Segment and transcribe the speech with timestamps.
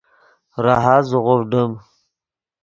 [0.63, 1.71] راحت زیغوڤڈیم